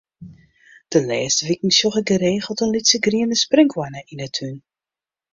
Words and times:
De 0.93 0.99
lêste 1.09 1.43
wiken 1.47 1.71
sjoch 1.77 1.99
ik 2.01 2.07
geregeld 2.11 2.61
in 2.63 2.73
lytse 2.75 2.97
griene 3.05 3.37
sprinkhoanne 3.43 4.01
yn 4.13 4.21
'e 4.23 4.29
tún. 4.35 4.55